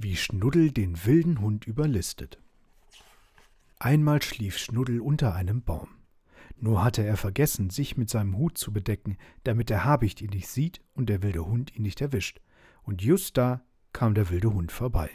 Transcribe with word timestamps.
Wie 0.00 0.14
Schnuddel 0.14 0.70
den 0.70 1.04
wilden 1.06 1.40
Hund 1.40 1.66
überlistet. 1.66 2.38
Einmal 3.80 4.22
schlief 4.22 4.56
Schnuddel 4.56 5.00
unter 5.00 5.34
einem 5.34 5.62
Baum. 5.62 5.88
Nur 6.56 6.84
hatte 6.84 7.02
er 7.02 7.16
vergessen, 7.16 7.68
sich 7.70 7.96
mit 7.96 8.08
seinem 8.08 8.36
Hut 8.36 8.56
zu 8.56 8.72
bedecken, 8.72 9.16
damit 9.42 9.70
der 9.70 9.84
Habicht 9.84 10.22
ihn 10.22 10.30
nicht 10.30 10.46
sieht 10.46 10.80
und 10.94 11.08
der 11.08 11.24
wilde 11.24 11.44
Hund 11.44 11.74
ihn 11.74 11.82
nicht 11.82 12.00
erwischt. 12.00 12.40
Und 12.84 13.02
just 13.02 13.36
da 13.36 13.60
kam 13.92 14.14
der 14.14 14.30
wilde 14.30 14.54
Hund 14.54 14.70
vorbei. 14.70 15.10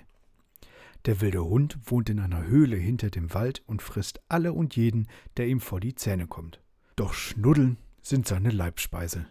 Der 1.05 1.21
wilde 1.21 1.45
Hund 1.45 1.77
wohnt 1.86 2.09
in 2.09 2.20
einer 2.20 2.45
Höhle 2.45 2.75
hinter 2.75 3.09
dem 3.09 3.34
Wald 3.34 3.63
und 3.65 3.81
frisst 3.81 4.20
alle 4.27 4.52
und 4.52 4.75
jeden, 4.75 5.07
der 5.38 5.47
ihm 5.47 5.61
vor 5.61 5.79
die 5.79 5.95
Zähne 5.95 6.27
kommt. 6.27 6.61
Doch 6.97 7.13
Schnuddeln 7.13 7.77
sind 8.02 8.27
seine 8.27 8.50
Leibspeise. 8.50 9.27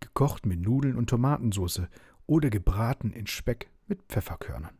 Gekocht 0.00 0.44
mit 0.44 0.60
Nudeln 0.60 0.96
und 0.96 1.08
Tomatensauce 1.08 1.88
oder 2.26 2.50
gebraten 2.50 3.12
in 3.12 3.26
Speck 3.26 3.70
mit 3.86 4.02
Pfefferkörnern. 4.02 4.79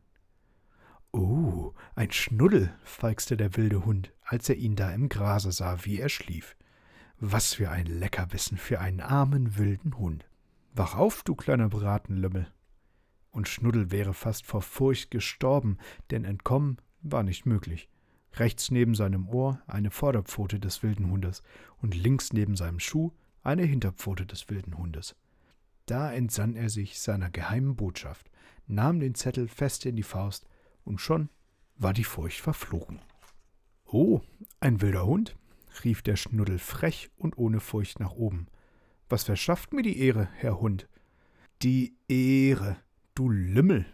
Oh, 1.13 1.75
ein 1.97 2.13
Schnuddel, 2.13 2.73
feixte 2.85 3.37
der 3.37 3.57
wilde 3.57 3.85
Hund, 3.85 4.13
als 4.25 4.49
er 4.49 4.57
ihn 4.57 4.77
da 4.77 4.93
im 4.93 5.09
Grase 5.09 5.51
sah, 5.51 5.85
wie 5.85 5.99
er 5.99 6.09
schlief. 6.09 6.57
Was 7.19 7.55
für 7.55 7.71
ein 7.71 7.87
Leckerbissen 7.87 8.57
für 8.57 8.81
einen 8.81 9.01
armen 9.01 9.59
wilden 9.59 9.99
Hund. 9.99 10.27
Wach 10.73 10.95
auf, 10.95 11.23
du 11.25 11.35
kleiner 11.35 11.69
Bratenlümmel. 11.69 12.47
Und 13.33 13.49
Schnuddel 13.49 13.91
wäre 13.91 14.15
fast 14.15 14.47
vor 14.47 14.63
Furcht 14.63 15.11
gestorben, 15.11 15.79
denn 16.11 16.25
entkommen 16.25 16.79
war 17.03 17.23
nicht 17.23 17.45
möglich. 17.45 17.89
Rechts 18.35 18.71
neben 18.71 18.95
seinem 18.95 19.29
Ohr 19.29 19.61
eine 19.67 19.91
Vorderpfote 19.91 20.61
des 20.61 20.83
wilden 20.85 21.11
Hundes 21.11 21.43
und 21.83 21.97
links 21.97 22.33
neben 22.33 22.55
seinem 22.55 22.79
Schuh 22.79 23.13
eine 23.43 23.65
Hinterpfote 23.65 24.27
des 24.27 24.49
wilden 24.49 24.79
Hundes. 24.79 25.17
Da 25.87 26.13
entsann 26.13 26.55
er 26.55 26.69
sich 26.69 27.01
seiner 27.01 27.31
geheimen 27.31 27.75
Botschaft, 27.75 28.31
nahm 28.69 29.01
den 29.01 29.17
Zettel 29.17 29.49
fest 29.49 29.85
in 29.87 29.97
die 29.97 30.05
Faust 30.05 30.47
und 30.85 31.01
schon 31.01 31.29
war 31.77 31.93
die 31.93 32.05
Furcht 32.05 32.41
verflogen. 32.41 33.01
Oh, 33.87 34.21
ein 34.61 34.81
wilder 34.81 35.07
Hund, 35.07 35.37
rief 35.85 36.03
der 36.03 36.17
Schnuddel 36.17 36.59
frech 36.59 37.11
und 37.17 37.39
ohne 37.39 37.61
Furcht 37.61 38.01
nach 38.01 38.13
oben. 38.13 38.47
Was 39.09 39.25
verschafft 39.25 39.73
mir 39.73 39.83
die 39.83 39.99
Ehre, 39.99 40.29
Herr 40.35 40.61
Hund? 40.61 40.89
Die 41.63 41.97
Ehre, 42.09 42.77
du 43.15 43.29
Lümmel. 43.29 43.87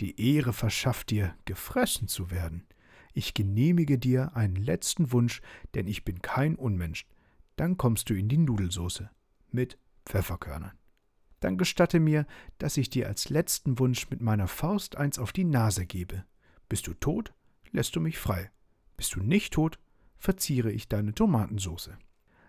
Die 0.00 0.20
Ehre 0.34 0.52
verschafft 0.52 1.10
dir, 1.10 1.34
gefressen 1.44 2.08
zu 2.08 2.30
werden. 2.30 2.66
Ich 3.12 3.34
genehmige 3.34 3.98
dir 3.98 4.36
einen 4.36 4.56
letzten 4.56 5.10
Wunsch, 5.10 5.40
denn 5.74 5.88
ich 5.88 6.04
bin 6.04 6.22
kein 6.22 6.54
Unmensch. 6.54 7.04
Dann 7.56 7.76
kommst 7.76 8.10
du 8.10 8.14
in 8.14 8.28
die 8.28 8.38
Nudelsoße 8.38 9.10
mit 9.50 9.78
Pfefferkörnern. 10.06 10.78
Dann 11.40 11.56
gestatte 11.56 12.00
mir, 12.00 12.26
dass 12.58 12.76
ich 12.76 12.90
dir 12.90 13.06
als 13.06 13.28
letzten 13.28 13.78
Wunsch 13.78 14.10
mit 14.10 14.20
meiner 14.20 14.48
Faust 14.48 14.96
eins 14.96 15.18
auf 15.18 15.32
die 15.32 15.44
Nase 15.44 15.86
gebe. 15.86 16.24
Bist 16.68 16.86
du 16.86 16.94
tot, 16.94 17.32
lässt 17.70 17.94
du 17.96 18.00
mich 18.00 18.18
frei. 18.18 18.50
Bist 18.96 19.14
du 19.14 19.22
nicht 19.22 19.52
tot, 19.52 19.78
verziere 20.16 20.72
ich 20.72 20.88
deine 20.88 21.14
Tomatensoße. 21.14 21.96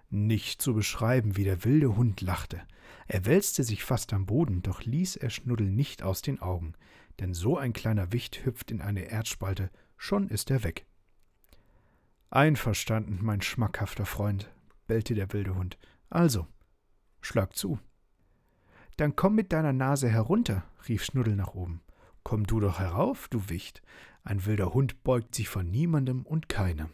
Nicht 0.10 0.62
zu 0.62 0.74
beschreiben, 0.74 1.38
wie 1.38 1.44
der 1.44 1.64
wilde 1.66 1.96
Hund 1.96 2.22
lachte. 2.22 2.62
Er 3.08 3.26
wälzte 3.26 3.64
sich 3.64 3.84
fast 3.84 4.12
am 4.14 4.26
Boden, 4.26 4.64
doch 4.64 4.84
ließ 4.84 5.18
er 5.18 5.30
Schnuddel 5.30 5.70
nicht 5.70 6.02
aus 6.02 6.24
den 6.24 6.42
Augen, 6.42 6.74
denn 7.20 7.34
so 7.34 7.58
ein 7.58 7.74
kleiner 7.74 8.12
Wicht 8.12 8.44
hüpft 8.46 8.72
in 8.72 8.82
eine 8.82 9.02
Erdspalte, 9.02 9.70
schon 9.98 10.30
ist 10.30 10.50
er 10.50 10.64
weg. 10.64 10.88
Einverstanden, 12.32 13.20
mein 13.22 13.42
schmackhafter 13.42 14.06
Freund, 14.06 14.52
bellte 14.88 15.14
der 15.14 15.32
wilde 15.34 15.56
Hund. 15.56 15.78
Also, 16.10 16.48
schlag 17.22 17.56
zu. 17.56 17.80
Dann 19.00 19.16
komm 19.16 19.36
mit 19.36 19.54
deiner 19.54 19.72
Nase 19.72 20.10
herunter, 20.10 20.66
rief 20.90 21.06
Schnuddel 21.06 21.38
nach 21.38 21.54
oben. 21.54 21.80
Komm 22.24 22.46
du 22.46 22.60
doch 22.60 22.80
herauf, 22.80 23.30
du 23.30 23.48
Wicht. 23.48 23.82
Ein 24.24 24.46
wilder 24.46 24.74
Hund 24.74 25.06
beugt 25.06 25.36
sich 25.36 25.48
vor 25.48 25.64
niemandem 25.64 26.26
und 26.26 26.50
keinem. 26.50 26.90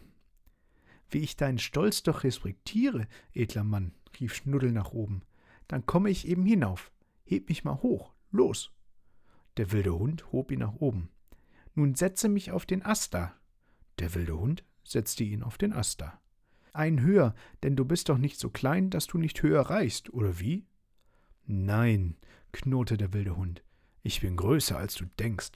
Wie 1.10 1.18
ich 1.18 1.34
deinen 1.34 1.58
Stolz 1.58 2.04
doch 2.04 2.22
respektiere, 2.22 3.08
edler 3.32 3.64
Mann, 3.64 3.92
rief 4.20 4.36
Schnuddel 4.36 4.70
nach 4.70 4.92
oben. 4.92 5.22
Dann 5.66 5.84
komme 5.84 6.08
ich 6.10 6.28
eben 6.28 6.46
hinauf. 6.46 6.92
Heb 7.24 7.48
mich 7.48 7.64
mal 7.64 7.82
hoch. 7.82 8.12
Los. 8.30 8.70
Der 9.56 9.72
wilde 9.72 9.98
Hund 9.98 10.30
hob 10.30 10.52
ihn 10.52 10.60
nach 10.60 10.76
oben. 10.76 11.08
Nun 11.74 11.96
setze 11.96 12.28
mich 12.28 12.52
auf 12.52 12.66
den 12.66 12.84
Ast 12.84 13.14
da. 13.14 13.34
Der 13.98 14.14
wilde 14.14 14.38
Hund 14.38 14.64
setzte 14.84 15.24
ihn 15.24 15.42
auf 15.42 15.58
den 15.58 15.72
Ast 15.72 16.02
da. 16.02 16.20
Ein 16.72 17.00
höher, 17.00 17.34
denn 17.64 17.74
du 17.74 17.84
bist 17.84 18.10
doch 18.10 18.18
nicht 18.18 18.38
so 18.38 18.48
klein, 18.48 18.90
dass 18.90 19.08
du 19.08 19.18
nicht 19.18 19.42
höher 19.42 19.62
reichst, 19.62 20.14
oder 20.14 20.38
wie? 20.38 20.68
Nein, 21.46 22.16
knurrte 22.52 22.96
der 22.96 23.12
wilde 23.12 23.36
Hund. 23.36 23.62
Ich 24.02 24.20
bin 24.20 24.36
größer, 24.36 24.76
als 24.76 24.94
du 24.94 25.06
denkst. 25.18 25.52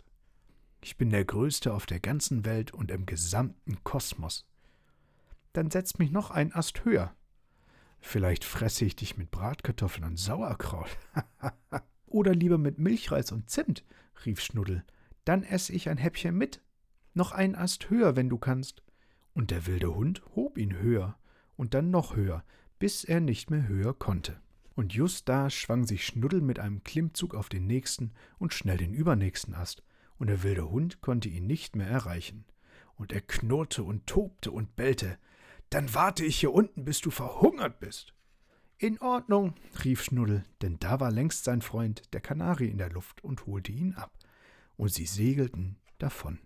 Ich 0.83 0.97
bin 0.97 1.11
der 1.11 1.25
Größte 1.25 1.73
auf 1.75 1.87
der 1.87 2.01
ganzen 2.01 2.45
Welt 2.45 2.73
und 2.73 2.91
im 2.91 3.07
gesamten 3.07 3.85
Kosmos 3.85 4.47
dann 5.53 5.71
setz 5.71 5.99
mich 5.99 6.11
noch 6.11 6.31
einen 6.31 6.53
Ast 6.53 6.85
höher. 6.85 7.15
Vielleicht 8.01 8.45
fresse 8.45 8.85
ich 8.85 8.97
dich 8.97 9.17
mit 9.17 9.31
Bratkartoffeln 9.31 10.07
und 10.07 10.19
Sauerkraut. 10.19 10.97
Oder 12.07 12.35
lieber 12.35 12.59
mit 12.59 12.79
Milchreis 12.79 13.31
und 13.31 13.51
Zimt, 13.51 13.85
rief 14.25 14.41
Schnuddel. 14.41 14.85
Dann 15.25 15.43
esse 15.43 15.73
ich 15.73 15.89
ein 15.89 15.99
Häppchen 15.99 16.37
mit. 16.37 16.63
Noch 17.13 17.33
einen 17.33 17.55
Ast 17.55 17.91
höher, 17.91 18.17
wenn 18.17 18.29
du 18.29 18.39
kannst. 18.39 18.83
Und 19.35 19.51
der 19.51 19.67
wilde 19.67 19.95
Hund 19.95 20.23
hob 20.35 20.59
ihn 20.59 20.77
höher 20.77 21.19
und 21.57 21.75
dann 21.75 21.91
noch 21.91 22.17
höher, 22.17 22.45
bis 22.79 23.05
er 23.05 23.21
nicht 23.21 23.51
mehr 23.51 23.69
höher 23.69 23.95
konnte. 23.95 24.41
Und 24.81 24.95
just 24.95 25.29
da 25.29 25.51
schwang 25.51 25.85
sich 25.85 26.07
Schnuddel 26.07 26.41
mit 26.41 26.59
einem 26.59 26.83
Klimmzug 26.83 27.35
auf 27.35 27.51
den 27.51 27.67
nächsten 27.67 28.13
und 28.39 28.55
schnell 28.55 28.79
den 28.79 28.95
übernächsten 28.95 29.53
Ast, 29.53 29.83
und 30.17 30.29
der 30.29 30.43
wilde 30.43 30.71
Hund 30.71 31.03
konnte 31.03 31.29
ihn 31.29 31.47
nicht 31.47 31.77
mehr 31.77 31.87
erreichen. 31.87 32.47
Und 32.97 33.13
er 33.13 33.21
knurrte 33.21 33.83
und 33.83 34.07
tobte 34.07 34.51
und 34.51 34.77
bellte, 34.77 35.19
dann 35.69 35.93
warte 35.93 36.25
ich 36.25 36.41
hier 36.41 36.55
unten, 36.55 36.87
bis 36.87 37.03
du 37.03 37.11
verhungert 37.11 37.79
bist. 37.79 38.15
In 38.79 38.99
Ordnung, 39.03 39.53
rief 39.85 40.03
Schnuddel, 40.03 40.45
denn 40.63 40.79
da 40.79 40.99
war 40.99 41.11
längst 41.11 41.45
sein 41.45 41.61
Freund, 41.61 42.15
der 42.15 42.23
Kanari, 42.23 42.69
in 42.69 42.79
der 42.79 42.89
Luft 42.89 43.23
und 43.23 43.45
holte 43.45 43.73
ihn 43.73 43.93
ab. 43.97 44.17
Und 44.79 44.95
sie 44.95 45.05
segelten 45.05 45.77
davon. 45.99 46.39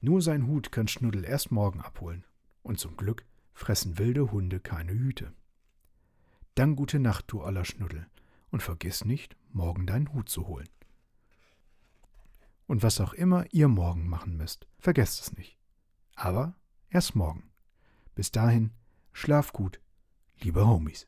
Nur 0.00 0.22
sein 0.22 0.46
Hut 0.46 0.70
kann 0.70 0.86
Schnuddel 0.86 1.24
erst 1.24 1.50
morgen 1.50 1.80
abholen. 1.80 2.24
Und 2.62 2.78
zum 2.78 2.96
Glück 2.96 3.24
fressen 3.52 3.98
wilde 3.98 4.30
Hunde 4.30 4.60
keine 4.60 4.92
Hüte. 4.92 5.34
Dann 6.54 6.76
gute 6.76 6.98
Nacht, 6.98 7.26
du 7.28 7.42
aller 7.42 7.64
Schnuddel, 7.64 8.06
und 8.50 8.62
vergiss 8.62 9.04
nicht, 9.04 9.36
morgen 9.52 9.86
deinen 9.86 10.12
Hut 10.12 10.28
zu 10.28 10.46
holen. 10.46 10.68
Und 12.66 12.82
was 12.82 13.00
auch 13.00 13.12
immer 13.12 13.44
ihr 13.52 13.68
morgen 13.68 14.08
machen 14.08 14.36
müsst, 14.36 14.66
vergesst 14.78 15.20
es 15.20 15.36
nicht. 15.36 15.56
Aber 16.14 16.54
erst 16.88 17.14
morgen. 17.16 17.50
Bis 18.14 18.30
dahin, 18.30 18.72
schlaf 19.12 19.52
gut, 19.52 19.80
liebe 20.40 20.66
Homies. 20.66 21.06